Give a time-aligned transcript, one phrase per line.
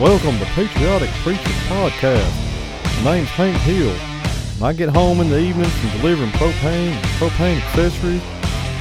[0.00, 3.04] Welcome to Patriotic Preacher Podcast.
[3.04, 3.94] My name's Hank Hill.
[4.64, 8.22] I get home in the evenings from delivering propane and propane accessories,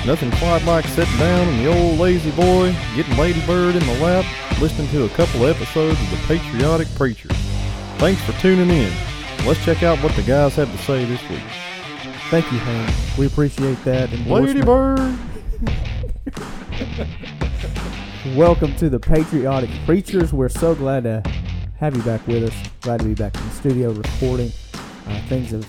[0.05, 4.23] nothing quite like sitting down in the old La-Z-Boy, getting Lady Bird in the lap,
[4.61, 7.27] listening to a couple episodes of the Patriotic Preacher.
[7.97, 8.93] Thanks for tuning in.
[9.45, 11.43] Let's check out what the guys have to say this week.
[12.29, 13.17] Thank you, Hank.
[13.17, 14.09] We appreciate that.
[14.25, 14.61] Lady.
[14.61, 15.19] Bird!
[18.35, 20.33] Welcome to the Patriotic Preachers.
[20.33, 21.23] We're so glad to
[21.77, 22.69] have you back with us.
[22.81, 24.51] Glad to be back in the studio recording.
[25.07, 25.65] Uh, things have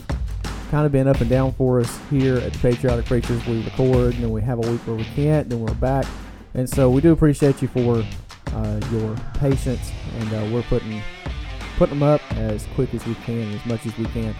[0.68, 3.46] kind of been up and down for us here at the Patriotic Preachers.
[3.46, 6.06] We record, and then we have a week where we can't, then we're back.
[6.54, 8.04] And so we do appreciate you for
[8.52, 11.00] uh, your patience, and uh, we're putting
[11.76, 14.34] putting them up as quick as we can, as much as we can.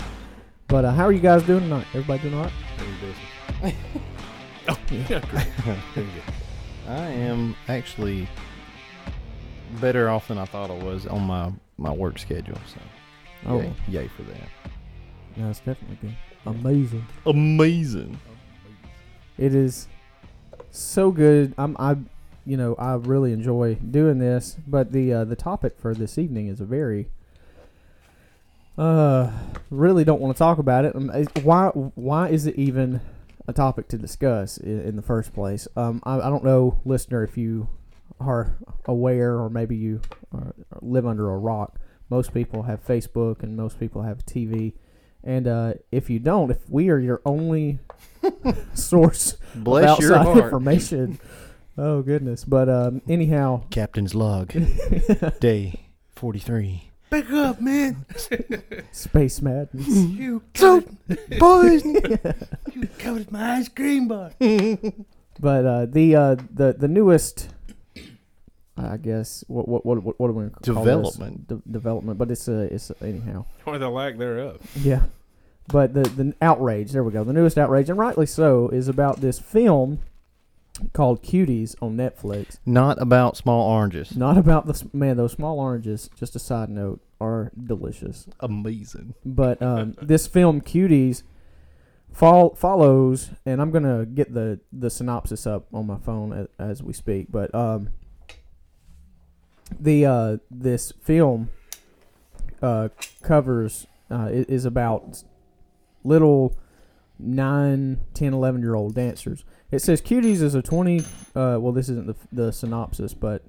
[0.66, 1.86] But uh, how are you guys doing tonight?
[1.94, 2.50] Everybody doing all
[3.62, 3.76] right?
[6.88, 8.28] I am actually
[9.80, 12.58] better off than I thought I was on my, my work schedule.
[12.66, 12.80] So,
[13.46, 14.36] Oh, yay, yay for that.
[15.36, 16.14] yeah, it's definitely good.
[16.46, 17.06] Amazing.
[17.26, 18.18] Amazing.
[19.38, 19.88] It is
[20.70, 21.54] so good.
[21.56, 21.96] I'm I
[22.46, 26.48] you know, I really enjoy doing this, but the uh, the topic for this evening
[26.48, 27.08] is a very
[28.78, 29.30] uh
[29.70, 30.94] really don't want to talk about it.
[30.96, 31.10] Um,
[31.42, 33.00] Why why is it even
[33.48, 35.66] a topic to discuss in, in the first place?
[35.76, 37.68] Um I, I don't know listener if you
[38.20, 40.00] are aware or maybe you
[40.34, 41.78] are, live under a rock.
[42.10, 44.74] Most people have Facebook and most people have TV.
[45.22, 47.78] And uh, if you don't, if we are your only
[48.74, 50.44] source Bless of your outside heart.
[50.44, 51.18] information.
[51.78, 52.44] Oh goodness!
[52.44, 54.52] But um, anyhow, Captain's log,
[55.40, 56.89] day 43.
[57.10, 58.06] Back up, man.
[58.92, 59.88] space madness.
[59.88, 60.82] You so
[61.38, 61.84] boys.
[62.74, 64.32] you covered my ice cream bar.
[64.38, 67.48] but uh, the uh, the the newest,
[68.76, 70.84] I guess what what what what, what are we gonna call this?
[70.84, 71.48] Development.
[71.48, 72.18] De- development.
[72.18, 73.44] But it's a it's a, anyhow.
[73.66, 74.60] Or the lack thereof.
[74.76, 75.02] Yeah.
[75.66, 77.24] But the the outrage, there we go.
[77.24, 80.00] The newest outrage, and rightly so, is about this film
[80.92, 82.58] called Cuties on Netflix.
[82.64, 84.16] Not about small oranges.
[84.16, 85.16] Not about the man.
[85.16, 86.10] Those small oranges.
[86.16, 88.28] Just a side note, are delicious.
[88.40, 89.14] Amazing.
[89.24, 91.22] But um, this film, Cuties,
[92.12, 96.82] fol- follows, and I'm gonna get the the synopsis up on my phone as, as
[96.82, 97.26] we speak.
[97.30, 97.90] But um,
[99.78, 101.50] the uh, this film
[102.62, 102.88] uh,
[103.22, 105.22] covers uh, is about
[106.04, 106.56] little
[107.18, 109.44] 9, 10, 11 year old dancers.
[109.70, 111.00] It says Cuties is a 20.
[111.34, 113.44] Uh, well, this isn't the, the synopsis, but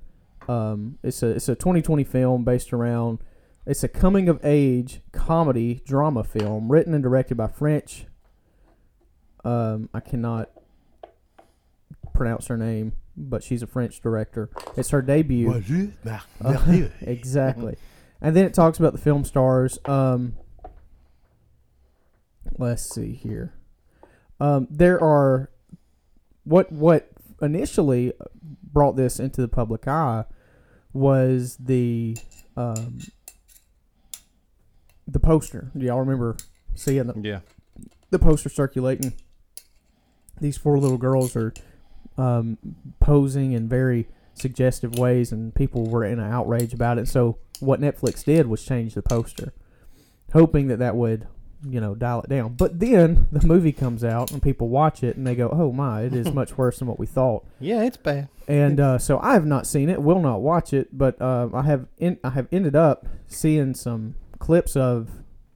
[0.48, 3.20] um, it's a it's a 2020 film based around.
[3.66, 8.06] It's a coming of age comedy drama film written and directed by French.
[9.44, 10.50] Um, I cannot
[12.14, 14.50] pronounce her name, but she's a French director.
[14.78, 15.52] It's her debut.
[16.44, 16.52] Uh,
[17.02, 17.78] exactly.
[18.20, 19.80] And then it talks about the film stars.
[19.86, 20.36] Um,
[22.58, 23.54] let's see here.
[24.40, 25.50] Um, there are
[26.44, 27.10] what what
[27.42, 28.14] initially
[28.72, 30.26] brought this into the public eye
[30.94, 32.18] was the
[32.58, 33.00] um,
[35.08, 35.72] the poster.
[35.78, 36.38] Do y'all remember
[36.76, 37.40] seeing the, Yeah.
[38.10, 39.14] the poster circulating?
[40.40, 41.54] These four little girls are
[42.18, 42.58] um,
[43.00, 47.08] posing in very suggestive ways, and people were in an outrage about it.
[47.08, 49.54] So what Netflix did was change the poster,
[50.34, 51.28] hoping that that would,
[51.68, 52.54] you know, dial it down.
[52.54, 56.04] But then the movie comes out, and people watch it, and they go, "Oh my,
[56.04, 58.30] it is much worse than what we thought." Yeah, it's bad.
[58.48, 61.64] And uh, so I have not seen it, will not watch it, but uh, I
[61.64, 65.10] have in, I have ended up seeing some clips of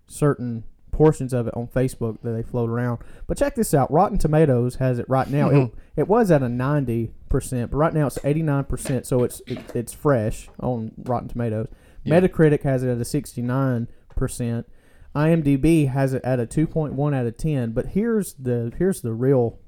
[0.07, 2.99] certain portions of it on Facebook that they float around.
[3.27, 5.49] But check this out: Rotten Tomatoes has it right now.
[5.49, 9.23] it, it was at a ninety percent, but right now it's eighty nine percent, so
[9.23, 11.67] it's it, it's fresh on Rotten Tomatoes.
[12.03, 12.19] Yeah.
[12.19, 14.67] Metacritic has it at a sixty nine percent.
[15.15, 17.71] IMDb has it at a two point one out of ten.
[17.71, 19.59] But here's the here's the real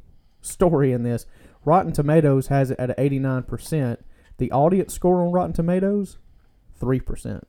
[0.41, 1.25] story in this.
[1.65, 3.97] Rotten Tomatoes has it at 89%.
[4.37, 6.17] The audience score on Rotten Tomatoes,
[6.79, 7.43] 3%.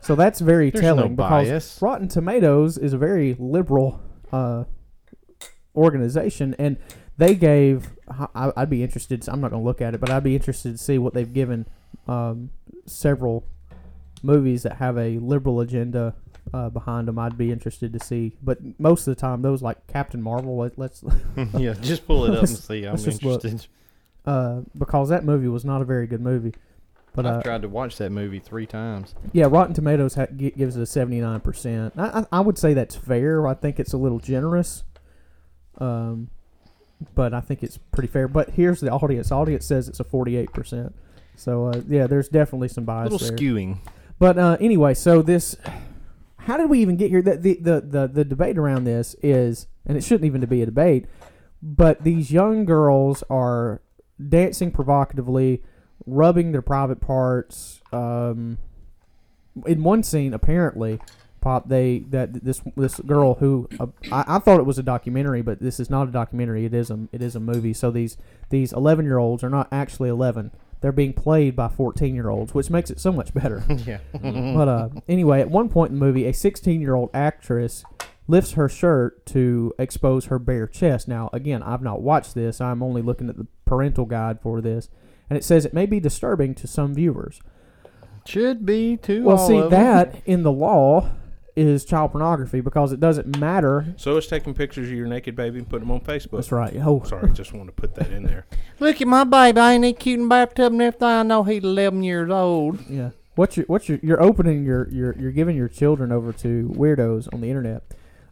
[0.00, 1.82] So that's very There's telling no because bias.
[1.82, 4.00] Rotten Tomatoes is a very liberal
[4.32, 4.64] uh,
[5.76, 6.78] organization, and
[7.18, 7.90] they gave.
[8.08, 9.28] I, I'd be interested.
[9.28, 11.30] I'm not going to look at it, but I'd be interested to see what they've
[11.30, 11.66] given
[12.08, 12.48] um,
[12.86, 13.46] several
[14.22, 16.14] movies that have a liberal agenda
[16.54, 17.18] uh, behind them.
[17.18, 20.56] I'd be interested to see, but most of the time, those like Captain Marvel.
[20.56, 21.04] Let, let's
[21.56, 22.84] yeah, just pull it up and see.
[22.84, 23.44] I'm let's just look.
[23.44, 23.68] interested.
[24.26, 26.54] uh, because that movie was not a very good movie.
[27.14, 29.14] But I've uh, tried to watch that movie three times.
[29.32, 31.94] yeah, Rotten Tomatoes ha- gives it a seventy nine percent.
[31.98, 33.46] I I would say that's fair.
[33.48, 34.84] I think it's a little generous.
[35.78, 36.30] Um,
[37.14, 38.28] but I think it's pretty fair.
[38.28, 39.32] But here's the audience.
[39.32, 40.94] Audience says it's a forty eight percent.
[41.34, 43.36] So uh, yeah, there's definitely some A bias little there.
[43.36, 43.78] skewing.
[44.18, 45.56] But uh, anyway, so this,
[46.40, 47.22] how did we even get here?
[47.22, 50.66] The, the the the the debate around this is, and it shouldn't even be a
[50.66, 51.06] debate,
[51.62, 53.82] but these young girls are
[54.28, 55.62] dancing provocatively,
[56.06, 57.80] rubbing their private parts.
[57.92, 58.58] Um,
[59.66, 61.00] in one scene, apparently,
[61.40, 65.42] pop they that this this girl who uh, I, I thought it was a documentary,
[65.42, 66.64] but this is not a documentary.
[66.64, 67.74] It is a it is a movie.
[67.74, 68.16] So these
[68.50, 70.52] these eleven year olds are not actually eleven.
[70.80, 73.62] They're being played by fourteen year olds, which makes it so much better.
[73.86, 73.98] yeah.
[74.12, 77.84] But uh, anyway, at one point in the movie, a 16 year old actress
[78.26, 81.08] lifts her shirt to expose her bare chest.
[81.08, 82.60] Now, again, I've not watched this.
[82.60, 84.88] I'm only looking at the parental guide for this,
[85.28, 87.40] and it says it may be disturbing to some viewers.
[88.26, 89.24] Should be too.
[89.24, 89.70] Well, all see, of 'em.
[89.70, 91.10] that in the law
[91.56, 93.94] is child pornography because it doesn't matter.
[93.96, 96.32] So it's taking pictures of your naked baby and putting them on Facebook.
[96.32, 96.74] That's right.
[96.76, 98.46] Oh, Sorry, I just want to put that in there.
[98.80, 99.60] Look at my baby.
[99.60, 101.08] Ain't he cute in bathtub and everything?
[101.08, 102.80] I know he's 11 years old.
[102.88, 103.10] Yeah.
[103.36, 107.32] What's your what's your you're opening your you're you're giving your children over to weirdos
[107.32, 107.84] on the internet.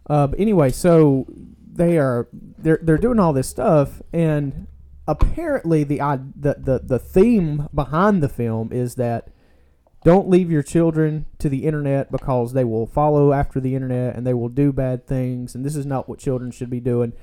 [0.09, 1.25] Uh, but anyway, so
[1.71, 4.67] they are they're they're doing all this stuff and
[5.07, 9.29] apparently the i- the the, the theme behind the film is that
[10.03, 14.25] don't leave your children to the internet because they will follow after the internet and
[14.25, 17.13] they will do bad things and this is not what children should be doing.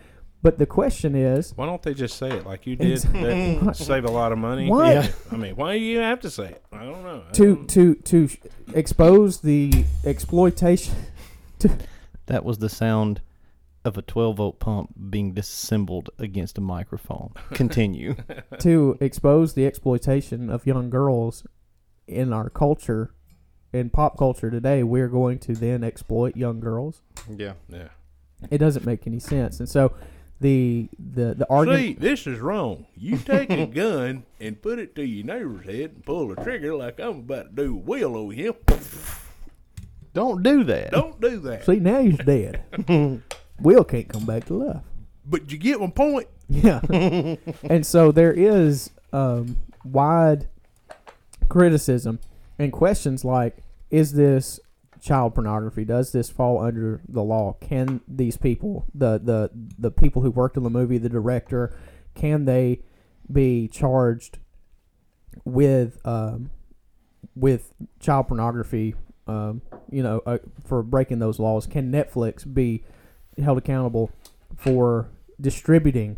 [0.43, 2.99] But the question is Why don't they just say it like you did?
[2.99, 4.69] That save a lot of money.
[4.69, 4.95] What?
[4.95, 5.09] Yeah.
[5.33, 6.63] I mean, why do you have to say it?
[6.73, 7.23] I don't know.
[7.29, 8.37] I to don't- to to sh-
[8.75, 10.95] expose the exploitation
[12.27, 13.21] That was the sound
[13.85, 17.33] of a 12 volt pump being disassembled against a microphone.
[17.55, 18.17] Continue.
[18.59, 21.45] to expose the exploitation of young girls
[22.07, 23.11] in our culture
[23.73, 27.03] in pop culture today we're going to then exploit young girls
[27.37, 27.53] yeah.
[27.69, 27.89] yeah.
[28.51, 29.93] it doesn't make any sense and so
[30.41, 32.85] the the the argument See, this is wrong.
[32.95, 36.75] You take a gun and put it to your neighbor's head and pull the trigger
[36.77, 38.53] like I'm about to do Will over here.
[40.13, 40.91] Don't do that.
[40.93, 41.65] Don't do that.
[41.65, 42.63] see now he's dead
[43.61, 44.83] will can't come back to life
[45.25, 46.29] But you get my point.
[46.49, 46.81] yeah
[47.65, 50.49] and so there is um wide
[51.49, 52.19] criticism
[52.59, 53.59] and questions like
[53.91, 54.59] is this
[55.01, 55.85] child pornography?
[55.85, 57.57] Does this fall under the law?
[57.61, 61.77] Can these people the the the people who worked on the movie the director
[62.15, 62.81] can they
[63.31, 64.39] be charged
[65.45, 66.51] with um
[67.35, 68.95] with child pornography
[69.27, 69.61] um
[69.91, 71.67] you know uh, for breaking those laws?
[71.67, 72.85] Can netflix be
[73.39, 74.11] held accountable
[74.57, 75.09] for
[75.41, 76.17] distributing?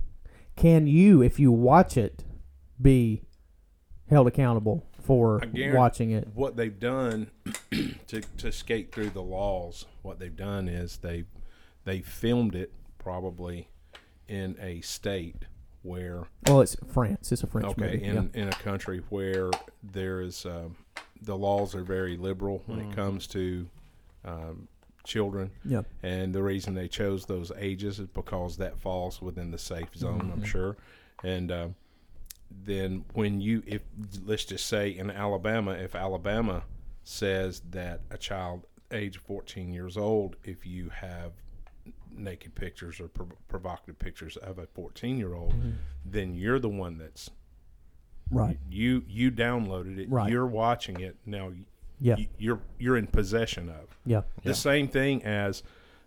[0.56, 2.24] Can you if you watch it
[2.80, 3.22] be
[4.08, 6.28] held accountable for watching it.
[6.34, 7.30] What they've done
[8.08, 11.24] to to skate through the laws, what they've done is they
[11.84, 13.68] they filmed it probably
[14.28, 15.46] in a state
[15.80, 17.32] where well it's france.
[17.32, 18.42] It's a french okay movie in yeah.
[18.42, 19.50] in a country where
[19.82, 20.76] there is um,
[21.22, 23.66] the laws are very liberal when it comes to
[24.26, 24.68] um,
[25.04, 25.50] children.
[25.64, 25.82] Yeah.
[26.02, 30.30] And the reason they chose those ages is because that falls within the safe zone
[30.34, 30.76] i'm sure.
[31.24, 31.74] And um,
[32.50, 33.82] then when you if
[34.24, 36.62] let's just say in alabama if alabama
[37.04, 41.32] says that a child age 14 years old if you have
[42.16, 45.54] naked pictures or prov- provocative pictures of a 14 year old
[46.04, 47.30] then you're the one that's
[48.30, 50.30] right you you downloaded it Right.
[50.30, 51.52] you're watching it now
[52.00, 55.62] yeah y- you're you're in possession of yeah the same thing as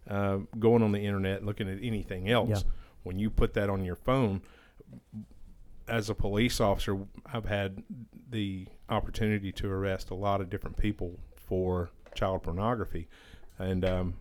[0.10, 2.50] uh, going on the internet, looking at anything else.
[2.50, 2.71] Yeah.
[3.03, 4.41] When you put that on your phone,
[5.88, 7.84] as a police officer, I've had
[8.30, 13.08] the opportunity to arrest a lot of different people for child pornography,
[13.60, 14.14] and um,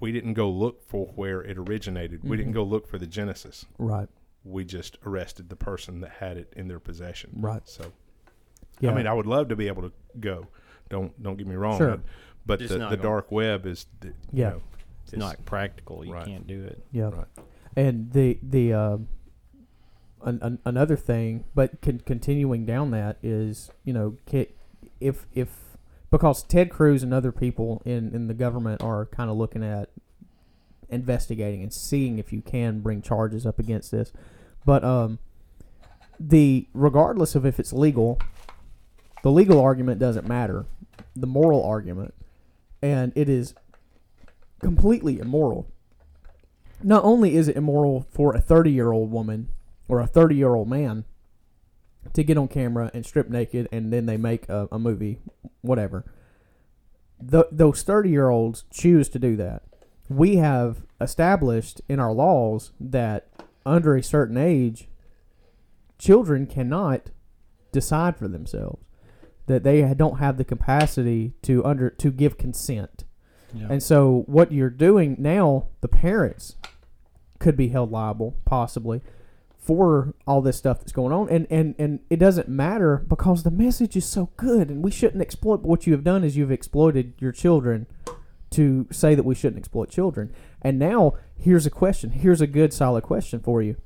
[0.00, 2.22] we didn't go look for where it originated.
[2.24, 3.64] We didn't go look for the genesis.
[3.78, 4.08] right
[4.44, 7.30] We just arrested the person that had it in their possession.
[7.36, 7.62] Right.
[7.66, 7.92] So,
[8.80, 10.48] yeah I mean, I would love to be able to go.
[10.88, 11.78] Don't don't get me wrong.
[11.78, 11.96] Sure.
[11.96, 12.00] But,
[12.46, 14.50] but the, the gonna- dark web is, the, you Yeah.
[14.50, 14.62] know,
[15.04, 16.04] It's not practical.
[16.04, 16.26] You Right.
[16.26, 16.84] can't do it.
[16.92, 17.26] yeah Right.
[17.76, 19.08] and the the um
[20.26, 24.16] an, an, another thing but con- continuing down that is you know
[25.00, 25.76] if if
[26.10, 29.90] because ted cruz and other people in in the government are kind of looking at
[30.88, 34.12] investigating and seeing if you can bring charges up against this.
[34.64, 35.18] But um
[36.18, 38.18] the regardless of if it's legal
[39.22, 40.66] the legal argument doesn't matter
[41.14, 42.14] the moral argument
[42.80, 43.54] and it is
[44.60, 45.66] completely immoral.
[46.82, 49.48] Not only is it immoral for a 30 year old woman
[49.88, 51.04] or a 30 year old man
[52.12, 55.18] to get on camera and strip naked and then they make a, a movie,
[55.62, 56.04] whatever.
[57.30, 59.62] Th- those 30 year olds choose to do that.
[60.08, 63.28] We have established in our laws that
[63.64, 64.88] under a certain age,
[65.98, 67.10] children cannot
[67.72, 68.82] decide for themselves.
[69.46, 73.04] That they don't have the capacity to under to give consent.
[73.54, 73.68] Yeah.
[73.70, 76.56] And so what you're doing now, the parents
[77.38, 79.02] could be held liable possibly
[79.66, 81.28] for all this stuff that's going on.
[81.28, 85.20] And and and it doesn't matter because the message is so good and we shouldn't
[85.20, 87.86] exploit but what you have done is you've exploited your children
[88.50, 90.32] to say that we shouldn't exploit children.
[90.62, 92.10] And now here's a question.
[92.10, 93.76] Here's a good solid question for you.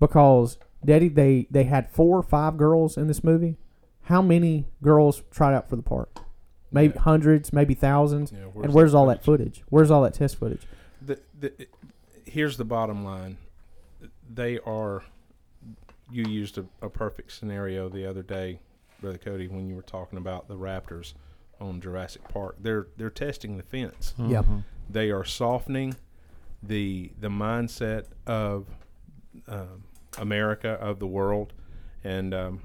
[0.00, 3.56] Because daddy they they had four or five girls in this movie.
[4.04, 6.10] How many girls tried out for the part?
[6.72, 7.02] Maybe Yeah.
[7.02, 8.32] hundreds maybe thousands?
[8.32, 9.62] Yeah, and where's all that footage?
[9.68, 10.66] Where's all that test footage?
[11.00, 11.52] The, the,
[12.24, 13.38] here's the bottom line.
[14.32, 15.02] They are
[16.10, 18.58] you used a, a perfect scenario the other day
[19.00, 21.14] brother cody when you were talking about the raptors
[21.60, 24.42] on jurassic park they're they're testing the fence Yeah.
[24.42, 24.64] Mhm.
[24.88, 25.94] they are softening
[26.62, 28.66] the the mindset of
[29.48, 29.84] um,
[30.18, 31.52] America of the world,
[32.02, 32.60] and um,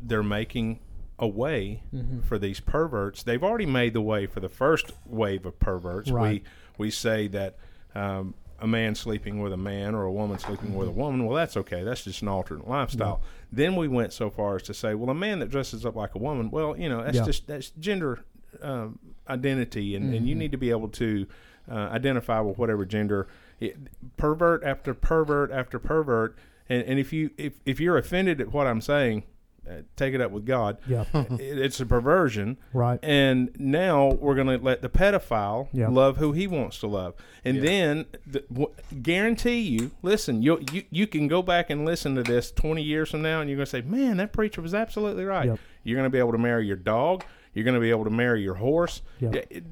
[0.00, 0.80] they're making
[1.18, 1.82] a way
[2.24, 3.22] for these perverts.
[3.22, 6.10] They've already made the way for the first wave of perverts.
[6.10, 6.42] Right.
[6.78, 7.56] We we say that.
[7.94, 11.36] Um, a man sleeping with a man or a woman sleeping with a woman, well,
[11.36, 11.82] that's okay.
[11.82, 13.20] That's just an alternate lifestyle.
[13.50, 16.14] Then we went so far as to say, well, a man that dresses up like
[16.14, 17.24] a woman, well, you know, that's Yeah.
[17.26, 18.20] just that's gender
[18.62, 21.26] um, identity, and, and you need to be able to
[21.70, 23.26] uh, identify with whatever gender.
[23.60, 23.76] It,
[24.16, 26.36] pervert after pervert after pervert,
[26.68, 29.24] and, and if you if, if you're offended at what I'm saying,
[29.68, 30.78] uh, take it up with God.
[30.88, 35.88] yeah it, it's a perversion, right and now we're going to let the pedophile Yeah.
[35.88, 37.14] love who he wants to love,
[37.44, 42.14] and then the, w- guarantee you, listen, you you you can go back and listen
[42.16, 44.74] to this 20 years from now, and you're going to say, man, that preacher was
[44.74, 45.46] absolutely right.
[45.46, 45.58] Yep.
[45.84, 47.24] You're going to be able to marry your dog.
[47.54, 49.02] You're going to be able to marry your horse.
[49.20, 49.34] Yep.
[49.34, 49.64] Yeah, it,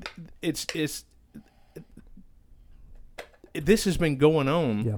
[0.43, 1.05] it's it's
[3.55, 4.97] this has been going on Yeah.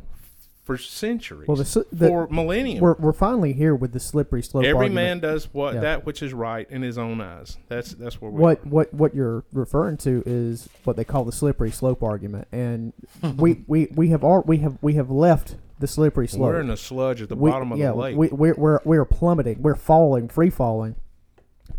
[0.63, 2.81] For centuries, Well, the the- for millennium.
[2.81, 4.77] we're, we're finally here with the slippery slope argument.
[4.77, 5.23] Every argument.
[5.23, 5.81] man does what Yeah.
[5.81, 7.59] that which is right in his own eyes.
[7.69, 11.73] That's that's where what what what you're referring to is what they call the slippery
[11.73, 12.93] slope argument, and
[13.37, 16.43] we, we, we have all we have we have left the slippery slope.
[16.43, 18.17] We're in the sludge at the We- bottom of yeah, the lake.
[18.17, 19.63] We, we're, we're we're plummeting.
[19.63, 20.95] We're falling, free falling.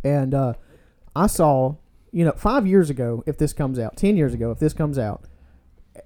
[0.03, 0.53] And uh,
[1.15, 1.75] I saw,
[2.11, 4.97] you know, five years ago, if this comes out, ten years ago, if this comes
[4.99, 5.23] out,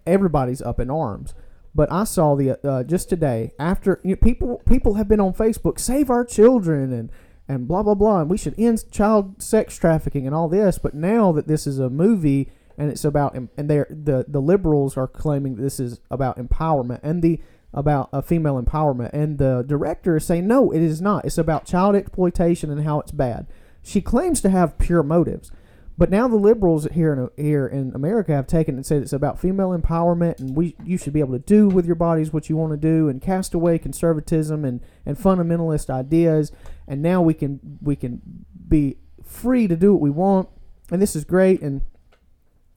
[0.06, 1.34] everybody's up in arms.
[1.78, 5.34] But I saw the uh, just today after you know, people people have been on
[5.34, 7.12] Facebook, save our children and
[7.48, 10.80] and blah blah blah, and we should end child sex trafficking and all this.
[10.80, 14.98] But now that this is a movie and it's about and they the the liberals
[14.98, 17.40] are claiming this is about empowerment and the
[17.72, 21.26] about a female empowerment, and the director is saying no, it is not.
[21.26, 23.46] It's about child exploitation and how it's bad.
[23.84, 25.52] She claims to have pure motives.
[25.98, 29.40] But now the liberals here in here in America have taken and said it's about
[29.40, 32.56] female empowerment, and we you should be able to do with your bodies what you
[32.56, 36.52] want to do, and cast away conservatism and, and fundamentalist ideas,
[36.88, 38.22] and now we can we can
[38.68, 40.50] be free to do what we want,
[40.92, 41.82] and this is great and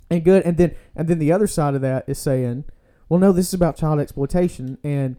[0.09, 2.65] and good, and then and then the other side of that is saying,
[3.11, 5.17] well, no, this is about child exploitation, and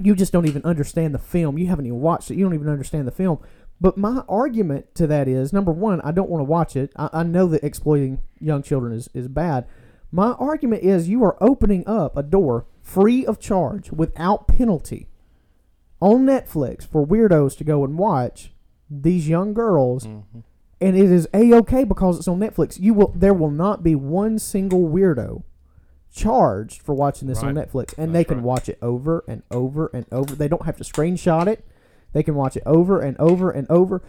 [0.00, 1.58] you just don't even understand the film.
[1.58, 2.36] You haven't even watched it.
[2.36, 3.38] You don't even understand the film.
[3.80, 6.92] But my argument to that is number one, I don't want to watch it.
[6.96, 9.66] I, I know that exploiting young children is, is bad.
[10.10, 15.08] My argument is you are opening up a door free of charge without penalty
[16.00, 18.52] on Netflix for weirdos to go and watch
[18.88, 20.22] these young girls Mhm.
[20.80, 22.78] and it is a okay because it's on Netflix.
[22.80, 25.42] You will there will not be one single weirdo
[26.12, 28.44] charged for watching this on Netflix, and That's they can right.
[28.46, 30.34] watch it over and over and over.
[30.34, 31.64] They don't have to screenshot it;
[32.12, 34.02] they can watch it over and over and over.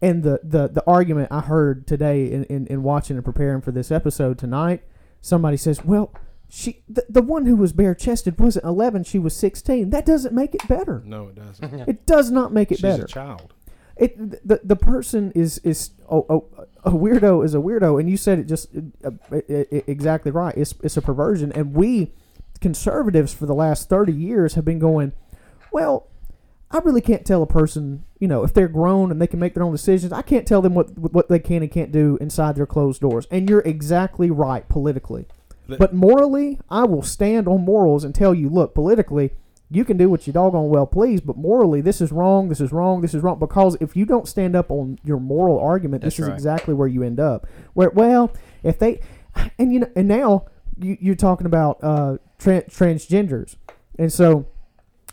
[0.00, 3.72] And the the, the argument I heard today in, in, in watching and preparing for
[3.72, 4.82] this episode tonight,
[5.20, 6.12] somebody says, "Well."
[6.50, 9.90] She the, the one who was bare chested wasn't eleven; she was sixteen.
[9.90, 11.02] That doesn't make it better.
[11.04, 11.80] no, it doesn't.
[11.88, 13.04] It does not make it She's better.
[13.04, 13.52] a child.
[13.98, 16.48] It the the person is is oh, oh,
[16.84, 18.68] a weirdo is a weirdo, and you said it just
[19.04, 20.54] uh, uh, uh, exactly right.
[20.56, 22.12] It's it's a perversion, and we
[22.62, 25.12] conservatives for the last thirty years have been going.
[25.70, 26.06] Well,
[26.70, 29.54] I really can't tell a person, you know, if they're grown and they can make
[29.54, 30.12] their own decisions.
[30.12, 33.26] I can't tell them what what they can and can't do inside their closed doors.
[33.30, 35.26] And you're exactly right politically.
[35.66, 39.32] But morally, I will stand on morals and tell you, look, politically,
[39.70, 42.72] you can do what you doggone well please, but morally, this is wrong, this is
[42.72, 43.38] wrong, this is wrong.
[43.38, 46.34] Because if you don't stand up on your moral argument, this That's is right.
[46.34, 47.46] exactly where you end up.
[47.74, 48.32] Where, well,
[48.62, 49.00] if they,
[49.58, 50.46] and you know, and now
[50.78, 53.56] you, you're talking about uh, tran transgenders,
[53.98, 54.46] and so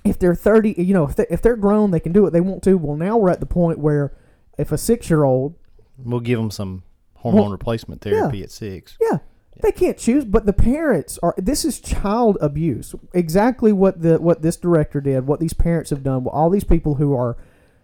[0.06, 2.42] if they're 30, you know, if, they, if they're grown, they can do what they
[2.42, 2.78] want to.
[2.78, 4.14] Well, now we're at the point where
[4.58, 5.56] if a six year old
[5.98, 6.84] We'll give them some
[7.16, 8.98] hormone Well, replacement therapy at six.
[9.00, 9.20] Yeah.
[9.62, 11.34] They can't choose, but the parents are.
[11.38, 12.94] This is child abuse.
[13.14, 16.96] Exactly what the what this director did, what these parents have done, all these people
[16.96, 17.38] who are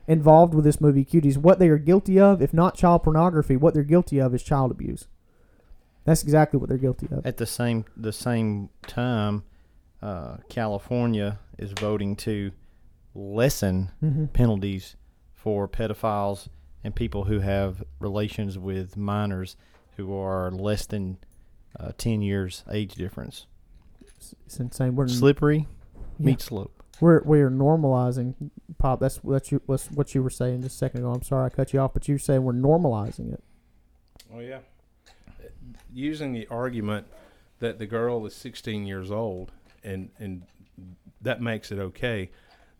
[0.05, 3.73] involved with this movie, Cuties, what they are guilty of, if not child pornography, what
[3.73, 5.07] they're guilty of is child abuse.
[6.03, 7.25] That's exactly what they're guilty of.
[7.25, 9.43] At the same the same time,
[10.01, 12.51] uh, California is voting to
[13.13, 14.25] lessen Mm-hmm.
[14.27, 14.95] penalties
[15.33, 16.47] for pedophiles
[16.83, 19.55] and people who have relations with minors
[19.97, 21.17] who are less than
[21.79, 23.45] uh, ten years age difference.
[24.45, 24.95] It's insane.
[24.95, 25.67] We're Slippery
[26.19, 26.25] Yeah.
[26.25, 26.83] meet slope.
[26.99, 28.35] we're we're normalizing
[28.77, 28.99] pop.
[28.99, 31.11] That's that's you, what's what you were saying just a second ago.
[31.11, 33.43] I'm sorry I cut you off, but you were saying we're normalizing it.
[34.33, 34.59] Oh yeah.
[35.93, 37.07] Using the argument
[37.59, 39.51] that the girl is 16 years old
[39.83, 40.43] and and
[41.21, 42.29] that makes it okay.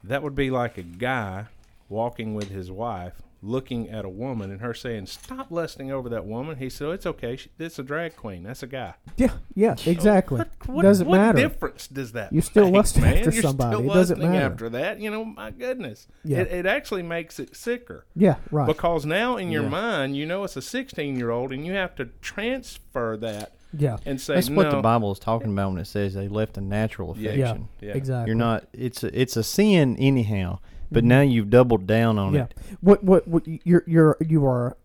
[0.03, 1.46] That would be like a guy
[1.89, 6.25] walking with his wife, looking at a woman, and her saying, "Stop lusting over that
[6.25, 7.36] woman." He said, oh, "It's okay.
[7.36, 8.41] She, it's a drag queen.
[8.43, 10.39] That's a guy." Yeah, yeah, exactly.
[10.39, 11.38] What, what, Doesn't what matter.
[11.38, 12.34] difference does that?
[12.34, 13.17] You're still make, lusting man?
[13.17, 13.75] after You're somebody.
[13.75, 14.46] Still It doesn't lusting matter.
[14.53, 15.00] after that.
[15.00, 16.08] You know, my goodness.
[16.24, 16.39] Yeah.
[16.39, 18.05] It, it actually makes it sicker.
[18.15, 18.65] Yeah, right.
[18.65, 19.70] Because now in your Yeah.
[19.70, 23.97] mind, you know it's a 16 year old, and you have to transfer that yeah,
[24.05, 24.57] and say, That's no.
[24.57, 27.31] what the Bible is talking about when it says they left a natural Yeah.
[27.31, 27.67] affection.
[27.79, 27.93] yeah, Yeah.
[27.95, 28.29] exactly.
[28.29, 28.65] You're not.
[28.73, 30.59] It's a, it's a sin anyhow,
[30.91, 32.43] but now you've doubled down on Yeah.
[32.43, 32.53] it.
[32.81, 34.77] What what what you're you're you are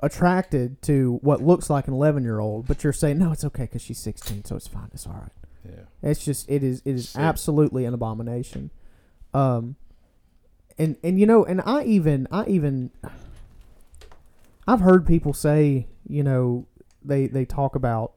[0.00, 3.62] attracted to what looks like an 11 year old, but you're saying no, it's okay
[3.64, 5.32] because she's 16, so it's fine, it's all right.
[5.66, 6.10] Yeah.
[6.10, 7.20] It's just it is it is Sick.
[7.22, 8.70] absolutely an abomination.
[9.32, 9.76] Um
[10.78, 12.90] and and you know, and I even I even
[14.66, 16.66] I've heard people say, you know,
[17.04, 18.12] they they talk about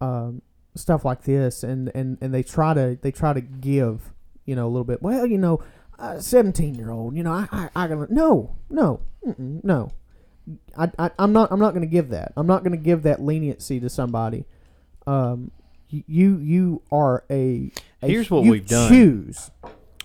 [0.00, 0.42] um
[0.74, 4.12] stuff like this and and and they try to they try to give,
[4.44, 5.02] you know, a little bit.
[5.02, 5.62] Well, you know,
[5.98, 9.00] a 17 year old, you know, I I, I gotta no, no.
[9.26, 9.90] No.
[10.76, 12.32] I, I I'm not I'm not going to give that.
[12.36, 14.44] I'm not going to give that leniency to somebody.
[15.06, 15.50] Um
[15.88, 17.70] you you are a,
[18.02, 18.88] a Here's what we've done.
[18.90, 19.50] Choose.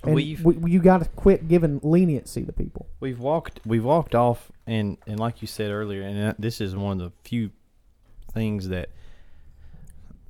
[0.04, 2.88] And We've- we, you got to quit giving leniency to people.
[3.02, 7.02] We've walked we've walked off and and like you said earlier, and this is one
[7.02, 7.50] of the few
[8.32, 8.90] things that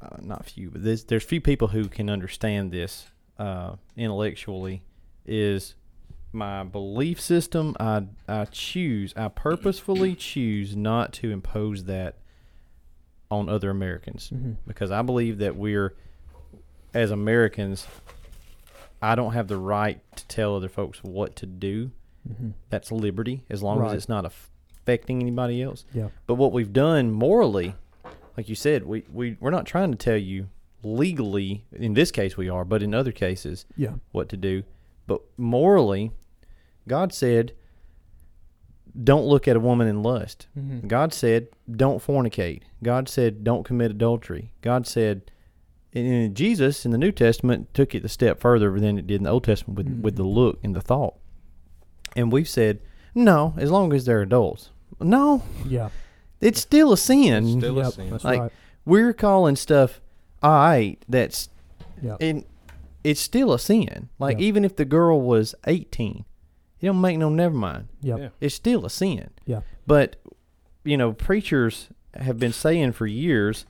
[0.02, 3.08] uh, not few, but there's there's few people who can understand this
[3.38, 4.82] uh, intellectually.
[5.26, 5.76] Is
[6.32, 7.76] my belief system?
[7.80, 9.14] I I choose.
[9.16, 12.16] I purposefully choose not to impose that
[13.32, 14.54] on other Americans Mm-hmm.
[14.66, 15.96] because I believe that we're
[16.94, 17.86] as Americans.
[19.02, 21.92] I don't have the right to tell other folks what to do.
[22.30, 22.50] Mm-hmm.
[22.70, 23.92] That's liberty as long Right.
[23.92, 25.86] as it's not affecting anybody else.
[25.94, 26.10] Yeah.
[26.28, 27.76] But what we've done morally,
[28.40, 30.48] like you said, we, we, we're not trying to tell you
[30.82, 33.96] legally, in this case we are, but in other cases, Yeah.
[34.14, 34.64] what to do.
[35.08, 36.12] But morally,
[36.88, 37.52] God said,
[39.04, 40.48] don't look at a woman in lust.
[40.58, 40.88] Mm-hmm.
[40.88, 42.62] God said, don't fornicate.
[42.82, 44.52] God said, don't commit adultery.
[44.62, 45.32] God said,
[45.94, 49.18] and and Jesus in the New Testament took it a step further than it did
[49.18, 51.16] in the Old Testament with, with the look and the thought.
[52.16, 52.80] And we've said,
[53.14, 54.70] no, as long as they're adults.
[55.02, 55.90] No, Yeah.
[56.42, 57.46] It's still a sin.
[57.46, 58.10] It's still a Yep, sin.
[58.12, 58.52] That's Like, right.
[58.86, 60.02] We're calling stuff
[60.42, 61.50] all right that's
[62.02, 62.16] Yeah.
[62.22, 62.46] and
[63.04, 64.10] it's still a sin.
[64.20, 64.46] Like Yeah.
[64.46, 66.26] even if the girl was eighteen,
[66.80, 67.88] it don't make no never mind.
[68.02, 68.18] Yeah.
[68.18, 68.30] Yeah.
[68.40, 69.30] It's still a sin.
[69.46, 69.62] Yeah.
[69.86, 70.16] But
[70.86, 73.66] you know, preachers have been saying for years,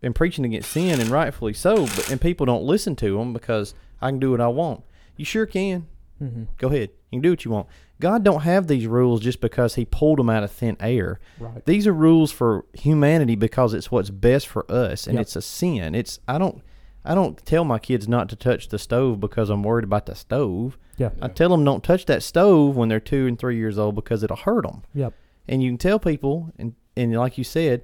[0.00, 1.84] been preaching against sin, and rightfully so.
[1.86, 4.82] But and people don't listen to them because I can do what I want.
[5.16, 5.86] You sure can.
[6.20, 6.44] Mm-hmm.
[6.58, 6.90] Go ahead.
[7.10, 7.66] You can do what you want.
[8.02, 11.20] God don't have these rules just because He pulled them out of thin air.
[11.38, 11.64] Right.
[11.64, 15.22] These are rules for humanity because it's what's best for us, and Yep.
[15.22, 15.94] it's a sin.
[15.94, 16.62] It's I don't
[17.04, 20.16] I don't tell my kids not to touch the stove because I'm worried about the
[20.16, 20.76] stove.
[20.98, 21.10] Yeah.
[21.20, 24.24] I tell them don't touch that stove when they're two and three years old because
[24.24, 24.82] it'll hurt them.
[24.94, 25.14] Yep.
[25.46, 27.82] And you can tell people, and and like you said,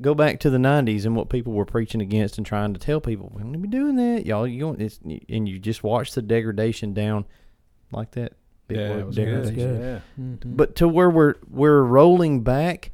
[0.00, 3.00] go back to the '90s and what people were preaching against and trying to tell
[3.00, 4.46] people we don't be doing that, y'all.
[4.46, 7.26] You going it's and you just watch the degradation down
[7.90, 8.34] like that.
[8.70, 9.54] Big Yeah, word, it was good.
[9.54, 9.80] good.
[9.80, 10.00] Yeah.
[10.22, 10.56] Mm-hmm.
[10.56, 12.90] But to where we're we're rolling back,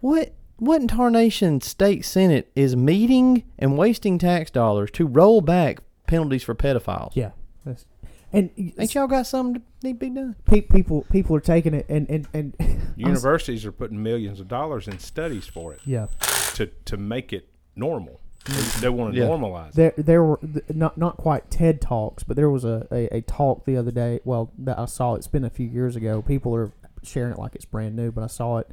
[0.00, 5.78] what what in tarnation state senate is meeting and wasting tax dollars to roll back
[6.06, 7.12] penalties for pedophiles?
[7.14, 7.30] yeah.
[7.64, 7.84] That's,
[8.32, 10.36] and Ain't y'all got something to need to be done?
[10.44, 12.54] pe- people people are taking it and and and
[12.96, 16.06] Universities are putting millions of dollars in studies for it yeah.
[16.54, 18.20] to to make it normal.
[18.48, 19.26] They, they want to Yeah.
[19.26, 19.74] normalize it.
[19.74, 23.20] There, there were th- not not quite TED talks, but there was a, a, a
[23.22, 24.20] talk the other day.
[24.24, 25.14] Well, that I saw.
[25.14, 26.22] It's been a few years ago.
[26.22, 28.68] People are sharing it like it's brand new, but I saw it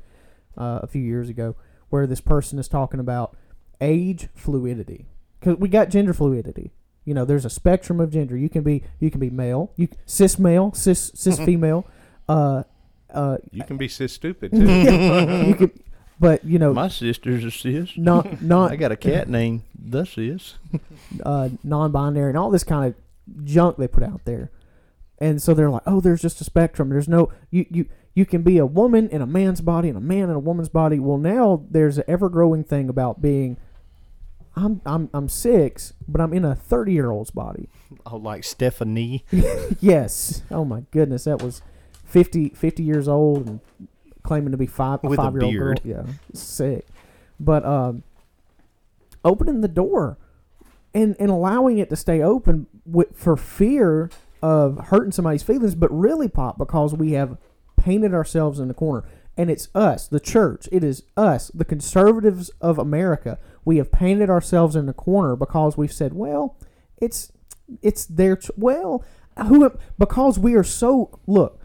[0.58, 1.56] uh, a few years ago
[1.90, 3.36] where this person is talking about
[3.82, 5.06] age fluidity
[5.40, 6.72] because we got gender fluidity.
[7.04, 8.36] You know, there's a spectrum of gender.
[8.38, 11.86] You can be you can be male, you cis male, cis cis female.
[12.28, 12.64] Uh,
[13.14, 14.66] uh, You can be cis stupid too.
[15.48, 15.72] you could,
[16.20, 17.98] but you know, My sister's a sis.
[17.98, 20.56] not not I got a cat named the sis.
[21.24, 24.52] uh, non-binary and all this kind of junk they put out there.
[25.20, 26.90] and so they're like, oh, there's just a spectrum.
[26.90, 30.02] There's no you you you can be a woman in a man's body and a
[30.02, 31.00] man in a woman's body.
[31.00, 33.58] Well, now there's an ever growing thing about being.
[34.58, 37.70] I'm I'm I'm six, but I'm in a thirty year old's body.
[38.08, 39.26] Oh, like Stephanie.
[39.80, 40.44] yes.
[40.52, 41.62] Oh my goodness, that was
[42.04, 43.60] 50, 50 years old and
[44.26, 45.76] claiming to be five With a five year old girl.
[45.84, 46.86] Yeah, sick.
[47.40, 48.04] But um,
[49.24, 50.18] opening the door
[50.94, 54.10] and and allowing it to stay open with, for fear
[54.42, 57.38] of hurting somebody's feelings, but really pop because we have
[57.78, 59.08] painted ourselves in the corner.
[59.38, 60.70] And it's us, the church.
[60.72, 63.38] It is us, the conservatives of America.
[63.66, 66.58] We have painted ourselves in the corner because we've said, well,
[67.02, 67.32] it's
[67.82, 69.04] it's their ch- well,
[69.48, 71.60] who because we are so look.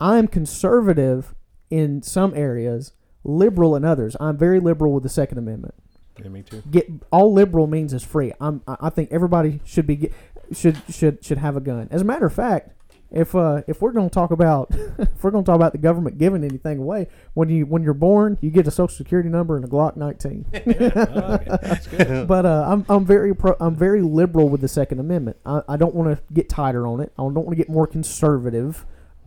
[0.00, 1.34] I'm conservative
[1.72, 2.92] in some areas,
[3.24, 4.14] liberal in others.
[4.20, 5.74] I'm very liberal with the Second Amendment
[6.18, 6.62] Yeah, me too.
[6.70, 8.30] get all liberal means is free.
[8.40, 10.12] I'm I think everybody should be get,
[10.52, 11.88] should should should have a gun.
[11.90, 12.72] As a matter of fact,
[13.10, 16.18] if uh if we're going to talk about if we're to talk about the government
[16.18, 19.64] giving anything away, when you when you're born, you get a social security number and
[19.64, 20.44] a Glock 19.
[20.52, 22.28] That's good.
[22.34, 25.38] but uh, I'm I'm very pro, I'm very liberal with the Second Amendment.
[25.46, 27.12] I, I don't want to get tighter on it.
[27.18, 28.84] I don't want to get more conservative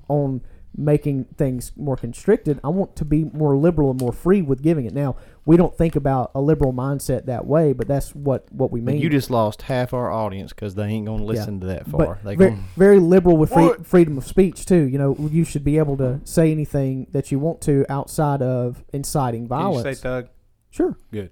[0.07, 0.41] on
[0.77, 2.59] making things more constricted.
[2.63, 4.93] I want to be more liberal and more free with giving it.
[4.93, 8.81] Now we don't think about a liberal mindset that way, but that's what what we
[8.81, 9.01] But mean.
[9.01, 12.15] you just lost half our audience because they ain't gonna listen to that far.
[12.15, 14.83] but They very, gonna, very liberal with free, freedom of speech too.
[14.83, 18.83] You know, you should be able to say anything that you want to outside of
[18.91, 19.99] inciting Can you violence.
[19.99, 20.27] say Doug?
[20.71, 20.97] sure.
[21.11, 21.31] Good.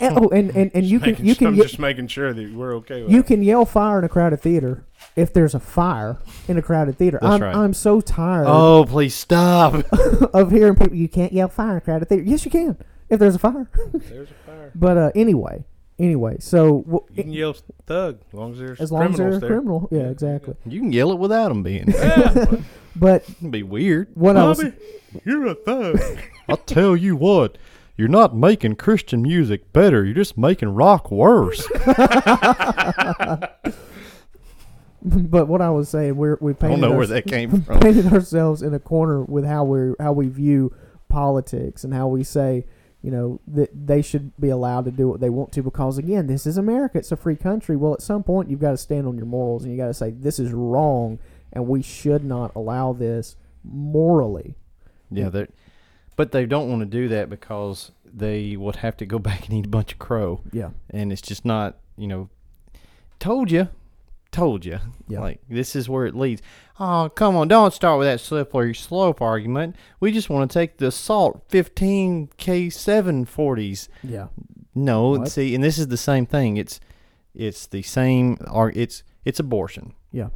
[0.00, 2.32] And, oh, and and, and you can making you can I'm ye- just making sure
[2.32, 3.26] that we're okay with you that.
[3.28, 4.84] can yell fire in a crowded theater
[5.16, 6.18] if there's a fire
[6.48, 7.18] in a crowded theater.
[7.22, 7.54] That's I'm right.
[7.54, 9.74] I'm so tired oh, please stop!
[10.34, 10.96] of hearing people.
[10.96, 12.24] You can't yell fire in a crowded theater.
[12.24, 12.76] Yes, you can
[13.08, 13.68] if there's a fire.
[13.92, 14.72] There's a fire.
[14.74, 15.64] But uh, anyway,
[16.00, 17.54] anyway, so w- You can yell
[17.86, 19.48] thug as long as there's as long as they're a there.
[19.50, 20.54] criminal, yeah, Yeah, exactly.
[20.66, 21.92] you can yell it without them being.
[21.92, 22.46] Yeah,
[22.96, 24.08] But It'd be weird.
[24.14, 24.64] what I was
[25.24, 26.00] you're a thug.
[26.48, 27.56] I'll tell you what,
[27.96, 30.04] you're not making Christian music better.
[30.04, 31.66] You're just making rock worse.
[35.02, 37.80] but what I was saying, we're we I painted don't know where that came from.
[37.80, 40.74] painted ourselves in a corner with how we how we view
[41.08, 42.64] politics and how we say
[43.02, 46.26] you know that they should be allowed to do what they want to because again
[46.26, 49.06] this is America it's a free country well at some point you've got to stand
[49.06, 51.18] on your morals and you got to say this is wrong
[51.52, 54.54] and we should not allow this morally
[55.10, 55.46] Yeah, they
[56.16, 59.54] but they don't want to do that because they would have to go back and
[59.58, 61.76] eat a bunch of crow, yeah and it's just not.
[61.96, 62.28] You know,
[63.20, 63.68] told you,
[64.32, 64.78] told you.
[65.08, 65.20] Yeah.
[65.20, 66.42] Like this is where it leads.
[66.80, 67.46] Oh, come on!
[67.46, 69.76] Don't start with that slippery slope argument.
[70.00, 73.88] We just want to take the assault 15 K 740s.
[74.02, 74.26] yeah
[74.74, 75.28] No, What?
[75.30, 76.56] see, and this is the same thing.
[76.56, 76.80] It's
[77.34, 78.38] it's the same.
[78.48, 79.94] Ar- It's it's abortion.
[80.12, 80.28] yeah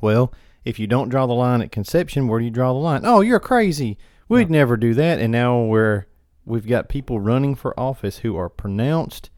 [0.00, 0.32] Well,
[0.64, 3.02] if you don't draw the line at conception, where do you draw the line?
[3.04, 3.98] Oh, you're crazy.
[4.28, 5.18] We'd never do that.
[5.18, 6.06] And now we're
[6.44, 9.30] we've got people running for office who are pronounced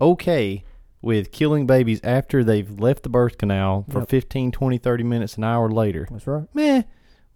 [0.00, 0.64] okay
[1.02, 4.08] with killing babies after they've left the birth canal for Yep.
[4.08, 6.06] 15, 20, 30 minutes, an hour later.
[6.10, 6.82] that's right Meh.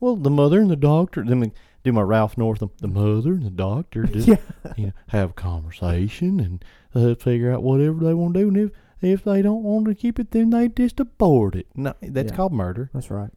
[0.01, 1.53] Well, the mother and the doctor, let me
[1.85, 4.37] do my Ralph Northam, The mother and the doctor just Yeah.
[4.77, 8.49] you know, have a conversation and uh, figure out whatever they want to do.
[8.49, 8.71] And if,
[9.03, 11.67] if they don't want to keep it, then they just abort it.
[11.75, 12.37] No, that's Yeah.
[12.37, 12.91] called murder.
[12.95, 13.31] that's right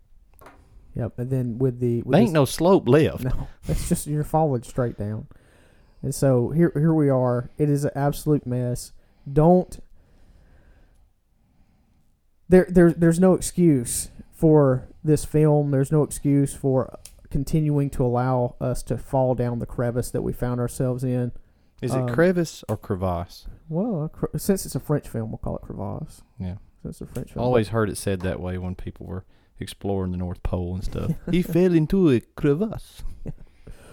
[0.96, 3.24] yep and then with the with There ain't this- no slope left.
[3.26, 5.28] No, it's just you're falling straight down.
[6.04, 7.50] And so here here we are.
[7.58, 8.92] It is an absolute mess.
[9.32, 9.80] Don't
[12.50, 15.72] there there there's no excuse for this film.
[15.72, 16.98] There's no excuse for
[17.30, 21.32] continuing to allow us to fall down the crevice that we found ourselves in.
[21.82, 23.48] Is it Um, crevice or crevasse?
[23.70, 26.22] Well, cre- since it's a French film, we'll call it crevasse.
[26.40, 26.56] Yeah.
[26.84, 29.24] Since it's a French film, Always heard it said that way when people were
[29.60, 31.12] exploring the North Pole and stuff.
[31.32, 33.04] he fell into a crevasse.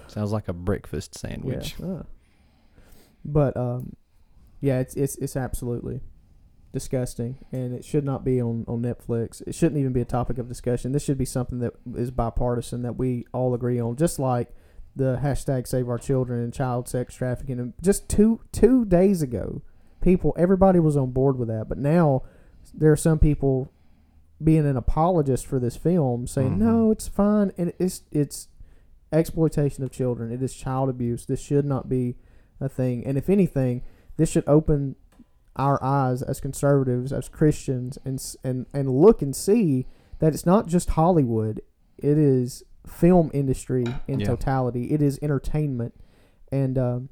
[0.09, 1.77] Sounds like a breakfast sandwich.
[1.79, 1.87] Yeah.
[1.87, 2.03] uh.
[3.25, 3.95] But um,
[4.61, 6.01] yeah, it's it's it's absolutely
[6.73, 9.43] disgusting, and it should not be on on Netflix.
[9.47, 10.93] It shouldn't even be a topic of discussion.
[10.93, 14.49] This should be something that is bipartisan that we all agree on, just like
[14.97, 17.61] the hashtag Save Our Children and child sex trafficking.
[17.61, 19.63] And just two two days ago,
[20.01, 22.23] people everybody was on board with that, but now
[22.75, 23.73] there are some people
[24.43, 26.59] being an apologist for this film saying Mhm.
[26.59, 27.51] no it's fine.
[27.59, 28.49] And it's it's
[29.13, 30.31] exploitation of children.
[30.31, 31.27] It is child abuse.
[31.27, 32.17] This should not be
[32.61, 33.05] a thing.
[33.07, 33.83] And if anything
[34.17, 34.97] this should open
[35.57, 39.87] our eyes as conservatives as christians and and and look and see
[40.21, 41.61] that it's not just hollywood.
[41.99, 44.27] It is film industry in Yeah.
[44.27, 44.93] totality.
[44.93, 45.95] It is entertainment.
[46.53, 47.09] And um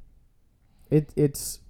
[0.90, 1.60] it it's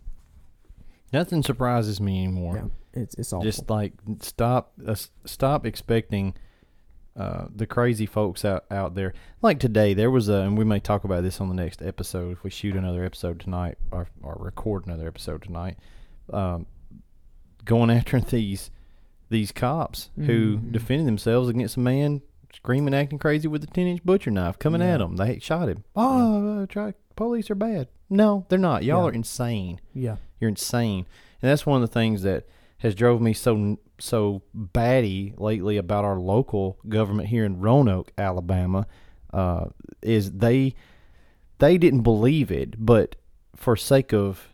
[1.13, 2.57] Nothing surprises me anymore.
[2.57, 2.65] yeah,
[2.97, 3.45] it's it's awful.
[3.45, 6.35] Just like stop, uh, stop expecting
[7.17, 9.15] uh, the crazy folks out, out there.
[9.43, 12.33] Like today, there was a, and we may talk about this on the next episode
[12.33, 15.79] if we shoot another episode tonight or, or record another episode tonight.
[16.33, 16.67] Um,
[17.65, 18.71] going after these
[19.29, 20.73] these cops who Mhm.
[20.73, 22.23] defended themselves against a man
[22.55, 24.95] screaming, acting crazy with a ten inch butcher knife coming Yeah.
[24.95, 25.17] at them.
[25.17, 25.85] They shot him.
[25.97, 27.89] Oh, uh, try police are bad.
[28.11, 28.85] No, they're not.
[28.85, 29.09] Y'all Yeah.
[29.09, 29.81] are insane.
[29.95, 30.17] Yeah.
[30.39, 31.07] You're insane,
[31.43, 32.47] and that's one of the things that
[32.79, 38.87] has drove me so so batty lately about our local government here in Roanoke, Alabama.
[39.33, 39.67] Uh,
[40.03, 40.75] is they
[41.59, 43.17] they didn't believe it, but
[43.55, 44.53] for sake of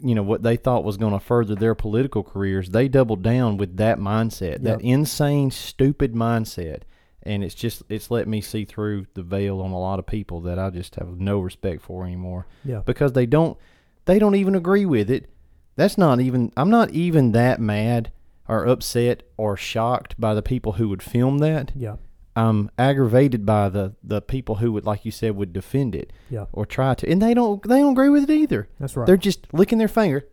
[0.00, 3.56] you know what they thought was going to further their political careers, they doubled down
[3.56, 6.82] with that mindset, that insane, stupid mindset.
[7.24, 10.40] And it's just it's let me see through the veil on a lot of people
[10.42, 12.82] that I just have no respect for anymore Yeah.
[12.86, 13.58] because they don't
[14.04, 15.28] they don't even agree with it.
[15.76, 18.10] That's not even I'm not even that mad
[18.48, 21.72] or upset or shocked by the people who would film that.
[21.74, 21.96] Yeah.
[22.34, 26.46] I'm aggravated by the the people who would like you said would defend it Yeah.
[26.52, 27.08] or try to.
[27.10, 28.68] And they don't they don't agree with it either.
[28.80, 29.06] That's right.
[29.06, 30.26] They're just licking their finger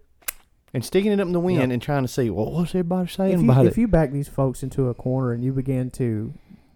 [0.74, 1.74] and sticking it up in the wind Yeah.
[1.74, 3.82] and trying to see, well, what's everybody saying if you, about if it?
[3.82, 6.34] you back these folks into a corner and you begin to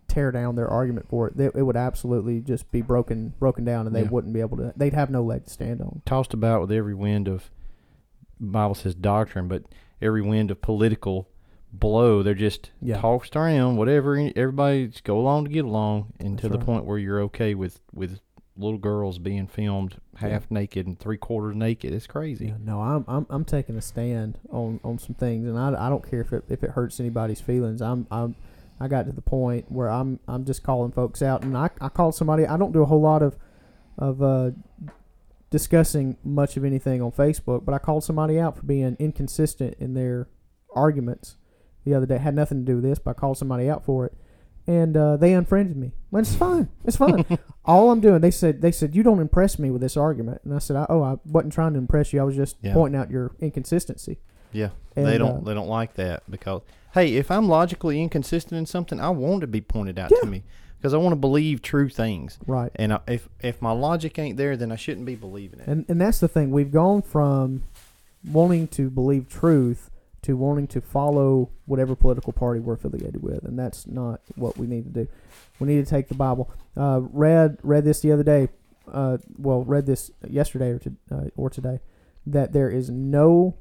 [0.07, 3.85] tear down their argument for it, they, it would absolutely just be broken broken down,
[3.87, 4.09] and they Yeah.
[4.09, 4.71] wouldn't be able to.
[4.77, 6.01] They'd have no leg to stand on.
[6.05, 7.49] Tossed about with every wind of
[8.39, 9.63] Bible says doctrine, but
[10.01, 11.27] every wind of political
[11.73, 12.99] blow, they're just Yeah.
[13.01, 14.17] tossed around, whatever.
[14.35, 16.65] Everybody just go along to get along, and That's to the right.
[16.65, 18.19] point where you're okay with with
[18.59, 21.93] little girls being filmed half naked and three quarters naked.
[21.93, 22.47] It's crazy.
[22.47, 25.89] Yeah, no, I'm I'm I'm taking a stand on, on some things, and I, I
[25.89, 27.81] don't care if it if it hurts anybody's feelings.
[27.81, 28.35] I'm I'm
[28.79, 31.89] I got to the point where I'm I'm just calling folks out, and I I
[31.89, 32.47] called somebody.
[32.47, 33.35] I don't do a whole lot of
[33.99, 34.51] of uh,
[35.49, 39.93] discussing much of anything on Facebook, but I called somebody out for being inconsistent in
[39.93, 40.27] their
[40.75, 41.37] arguments
[41.85, 42.17] the other day.
[42.17, 44.13] Had nothing to do with this, but I called somebody out for it,
[44.65, 45.93] and uh, they unfriended me.
[46.11, 46.69] Well, it's fine.
[46.85, 47.25] It's fine.
[47.65, 50.53] All I'm doing, they said, they said you don't impress me with this argument, and
[50.53, 52.19] I said, oh, I wasn't trying to impress you.
[52.19, 52.73] I was just Yeah.
[52.73, 54.19] pointing out your inconsistency.
[54.53, 56.61] Yeah, And, they don't uh, they don't like that because
[56.93, 60.21] hey, if I'm logically inconsistent in something, I want to be pointed out Yeah.
[60.21, 60.43] to me
[60.77, 62.37] because I want to believe true things.
[62.45, 62.71] Right.
[62.75, 65.67] And I, if if my logic ain't there, then I shouldn't be believing it.
[65.67, 66.51] And and that's the thing.
[66.51, 67.63] We've gone from
[68.23, 69.89] wanting to believe truth
[70.23, 74.67] to wanting to follow whatever political party we're affiliated with, and that's not what we
[74.67, 75.07] need to do.
[75.59, 76.49] We need to take the Bible.
[76.75, 78.49] Uh, read read this the other day.
[78.91, 81.79] Uh, well, read this yesterday or to, uh, or today
[82.25, 83.55] that there is no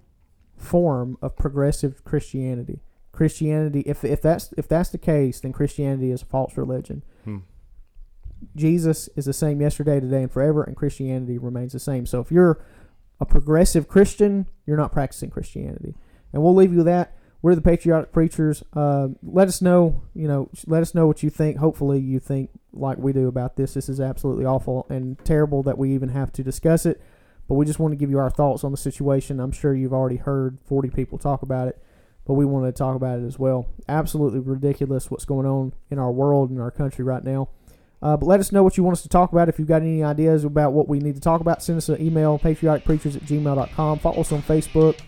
[0.57, 2.81] form of progressive Christianity.
[3.17, 7.03] Christianity, if if that's if that's the case, then Christianity is a false religion.
[7.25, 7.39] Hmm.
[8.55, 12.07] Jesus is the same yesterday, today, and forever, and Christianity remains the same.
[12.07, 12.65] So if you're
[13.19, 15.95] a progressive Christian, you're not practicing Christianity.
[16.33, 17.17] And we'll leave you with that.
[17.43, 18.63] We're the Patriotic Preachers.
[18.73, 21.59] Uh, let us know, you know, let us know what you think.
[21.59, 23.75] Hopefully, you think like we do about this.
[23.75, 27.01] This is absolutely awful and terrible that we even have to discuss it.
[27.49, 29.39] But we just want to give you our thoughts on the situation.
[29.39, 31.81] I'm sure you've already heard 40 people talk about it,
[32.27, 33.67] but we want to talk about it as well.
[33.89, 37.49] Absolutely ridiculous what's going on in our world and our country right now.
[38.03, 39.49] Uh, but let us know what you want us to talk about.
[39.49, 42.01] If you've got any ideas about what we need to talk about, send us an
[42.01, 43.99] email, patrioticpreachers at gmail.com.
[44.01, 45.01] Follow us on Facebook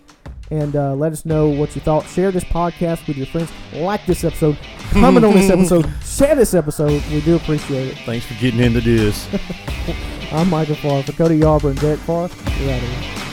[0.51, 2.07] and uh, let us know what you thought.
[2.09, 3.51] Share this podcast with your friends.
[3.75, 4.57] Like this episode.
[4.93, 5.87] Comment on this episode.
[6.05, 7.03] Share this episode.
[7.11, 7.99] We do appreciate it.
[8.07, 9.29] Thanks for getting into this.
[10.33, 11.03] I'm Michael Farr.
[11.03, 12.29] For Cody Yarborough and Derek Farr,
[12.61, 13.28] we're out of here.